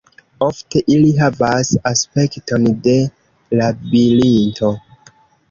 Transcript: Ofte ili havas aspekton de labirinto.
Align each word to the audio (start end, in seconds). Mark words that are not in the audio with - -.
Ofte 0.43 0.79
ili 0.95 1.11
havas 1.19 1.69
aspekton 1.89 2.65
de 2.89 2.97
labirinto. 3.61 4.73